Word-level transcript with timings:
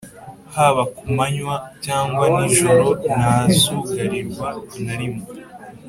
haba 0.55 0.83
ku 0.95 1.03
manywa 1.15 1.55
cyangwa 1.85 2.23
nijoro 2.35 2.85
ntazugarirwa 3.15 4.47
na 4.83 4.93
rimwe, 4.99 5.23